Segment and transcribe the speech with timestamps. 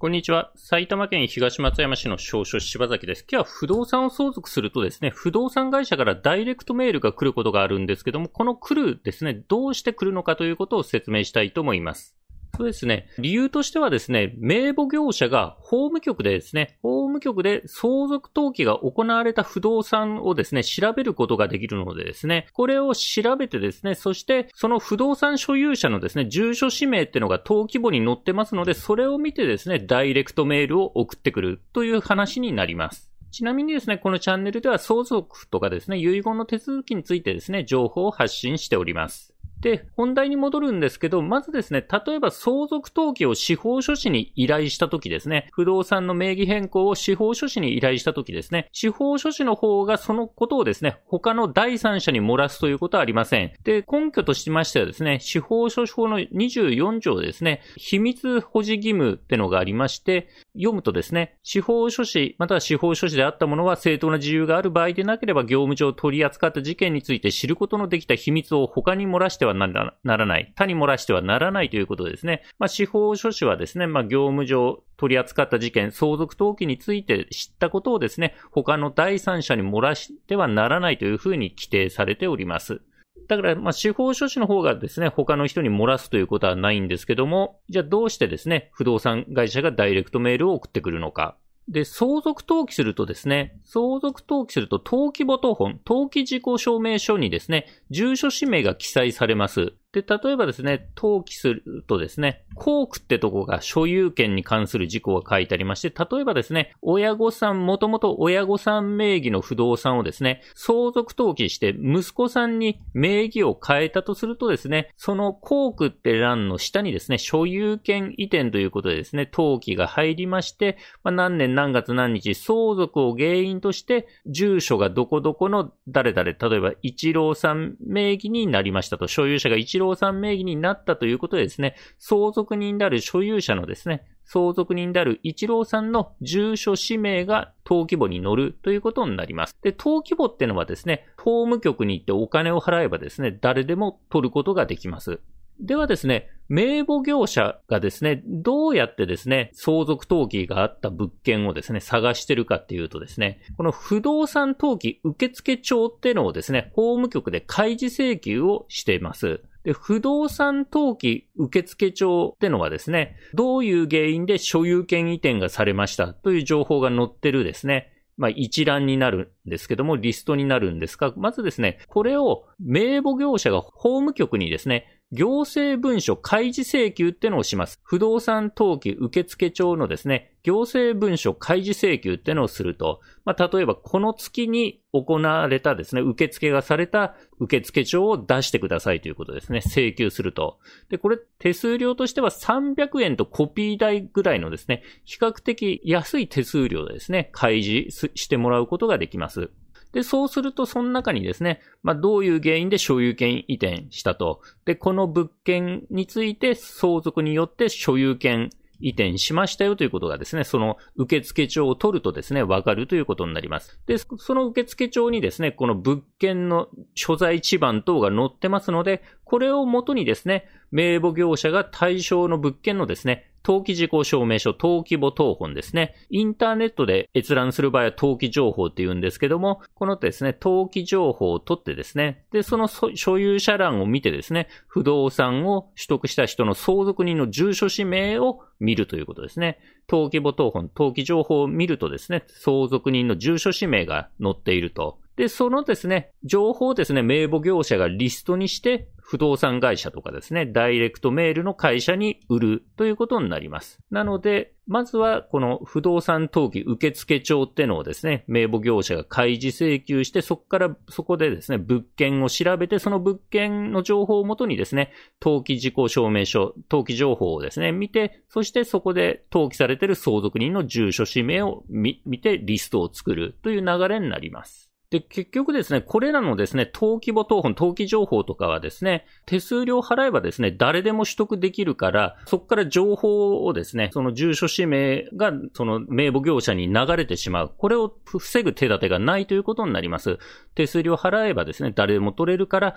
[0.00, 0.52] こんにちは。
[0.54, 3.26] 埼玉県東松山市の少々柴崎です。
[3.28, 12.17] 今日は不動産を相続するとですね、不動産会社からダイレクトメールが来ることがあるんですけども、この来るですね、どうして来るのかということを説明したいと思います。
[12.58, 13.08] そうですね。
[13.18, 33.08] 理由としてはですね、名簿業者が法務局でですね、法務局で相続登記が行われた不動産をですね、調べることができるのでですね、これを調べてですね、そしてその不動産所有者のですね、住所氏名っていうのが登記簿に載ってますので、それを見てですね、ダイレクトメールを送ってくるという話になります。
[33.30, 39.34] ちなみにですね、このチャンネルでは相続とかですね、遺言の手続きについてですね、情報を発信しております。
[39.60, 53.52] で、本題に戻るんですけど、まずですね、例えば相続登記を司法書士に依頼したときですね、不動産の名義変更を司法書士に依頼したときですね、司法書士の方がそのことをですね、他の第三者に漏らすということはありません。
[53.64, 70.52] で、根拠としましてはですね、司法書士法の24条ですね、秘密保持義務ってのがありまして、読むとですね、司法書士、または司法書士であったものは正当な自由がある場合でなければ業務上取り扱った事件について知ることのできた秘密を他に漏らしてははならない。
[70.56, 72.42] 他に漏らしてはならないということですね。
[72.58, 82.80] まあ、司法書士はですね、まあ、業務上取り扱った事件、相続登記について知ったことをですね、他の第三者に漏らしてはならないというふうに規定されております。
[83.28, 91.36] だから、まあ、司法書士の方がですね、他の人に漏らすということはないんですけども、じゃあどうしてですね、不動産会社がダイレクトメールを送ってくるのか。
[91.68, 99.74] で、相続登記するとですね、相続登記すると登記簿等本、登記事項証明書にですね、住所氏名が記載されます。
[99.92, 139.56] で、例えばですね、登記するとですね、校区ってとこが所有権に関する事項が書いてありまして、例えばですね、親御さん、もともと親御さん名義の不動産をですね、相続登記して息子さんに名義を変えたとするとですね、その校区って欄の下にですね、所有権移転ということでですね、登記が入りまして、まあ、何年何月何日相続を原因として、住所がどこどこの誰々、例えば一郎さん名義になりましたと、所有者が一郎さん名義になったということでですね、相続人である所有者のですね、相続人である一郎さんの住所氏名が登記簿に載るということになります。
[139.62, 145.20] で、登記簿っていうのはですね、法務局に行ってお金を払えばですね、誰でも取ることができます。
[145.60, 159.40] ではですね、名簿業者がですね、どうやってですね、相続登記があった物件をですね、探してるかっていうとですね、この不動産登記受付帳っていうのをですね、法務局で開示請求をしています。
[159.64, 177.80] で、不動産登記受付帳ってのはですね、どういう原因で所有権移転がされましたという情報が載ってるですね、まあ、一覧になるんですけども、リストになるんですが、まずですね、これを名簿業者が法務局にですね、行政文書開示請求ってのをします。
[177.82, 190.58] 不動産登記受付帳のですね、行政文書開示請求ってのをすると、まあ、例えばこの月に行われたですね、受付がされた受付帳を出してくださいということですね、請求すると。
[190.90, 199.50] で、これ手数料としては300円とコピー代ぐらいのですね、比較的安い手数料でですね、開示してもらうことができます。
[199.92, 204.40] で、そうすると、その中にですね、まあ、どういう原因で所有権移転したと。
[204.64, 208.50] で、この物件について相続によって所有権
[208.80, 213.80] 移転しましたよということがですね、その受付帳を取るとですね、わかるということになります。
[213.86, 225.94] で、その受付帳にですね、この物件の所在地番等が載ってますので、これをもとにですね、名簿業者が対象の物件のですね、登記事項証明書、登記簿等本ですね。
[226.10, 239.58] インターネットで閲覧する場合は登記情報って言うんですけども、このですね、登記情報を取ってですね、で、その所有者欄を見てですね、不動産を取得した人の相続人の住所氏名を見るということですね。
[239.88, 244.98] 登記簿等本、登記情報を見るとですね、相続人の住所氏名が載っていると。
[245.16, 253.80] で、そのですね、情報をですね、名簿業者がリストにして、不動産会社とかですね、ダイレクトメールの会社に売るということになります。
[253.90, 274.67] なので、まずはこの不動産登記受付帳ってのをですね、名簿業者が開示請求して、そこから、そこでですね、物件を調べて、その物件の情報をもとにですね、登記事項証明書、登記情報をですね、見て、そしてそこで登記されている相続人の住所氏名を見てリストを作るという流れになります。
[274.90, 287.52] で、結局ですね、これらのですね、登記簿謄本、登記情報とかはですね、手数料払えばですね、誰でも取得できるから、そこから情報をですね、その住所氏名がその名簿業者に流れてしまう。
[287.58, 290.18] これを防ぐ手立てがないということになります。
[290.54, 292.74] 手数料払えばですね、誰でも取れるから、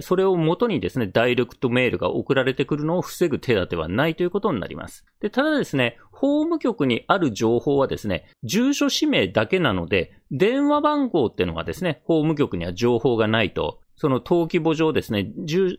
[0.00, 5.04] それを元にですね、ダイレクトメールが送られてくるのを防ぐ手立てはないということになります。
[5.20, 15.30] で、ただですね、法務局にある情報はですね、住所氏名だけなので、電話番号っていうのがですね、法務局には情報がないと、その登記簿上ですね、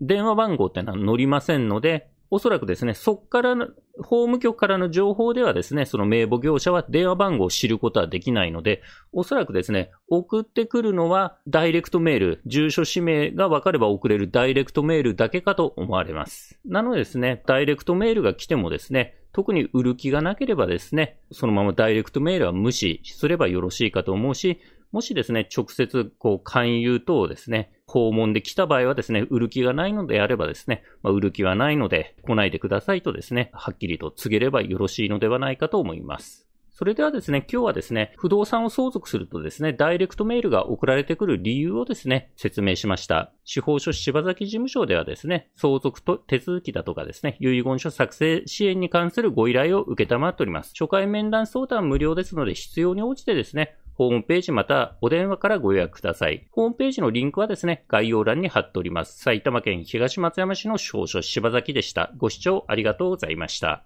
[0.00, 3.68] 電話番号っていうのは載りませんので、おそらくですね、そっからの
[3.98, 8.82] 法務局からの情報ではですね、その名簿業者は電話番号を知ることはできないので、
[9.12, 16.58] おそらくですね、送ってくるのはダイレクトメール、住所氏名が分かれば送れるダイレクトメールだけかと思われます。
[16.64, 24.60] なのでですね、ダイレクトメールが来てもですね、特に売る気がなければですね、そのままダイレクトメールは無視すればよろしいかと思うし、
[24.92, 36.46] もしですね、直接、こう、勧誘等ですね、訪問で来た場合はですね、売る気がないのであればですね、まあ、売る気はないので来ないでくださいとですね、はっきりと告げればよろしいのではないかと思います。
[36.78, 43.32] それではですね、今日はですね、不動産を相続するとですね、ダイレクトメールが送られてくる理由をですね、説明しました。
[43.44, 50.74] 司法書柴崎事務所ではですね、相続と手続きだとかですね、遺言書作成支援に関するご依頼を受けたまっております。
[50.78, 56.46] 初回面談相談無料ですので、必要に応じてですね、ホームページまたお電話からご予約ください。
[56.50, 59.18] ホームページのリンクはですね、概要欄に貼っております。
[59.18, 62.12] 埼玉県東松山市の少書柴崎でした。
[62.18, 63.84] ご視聴ありがとうございました。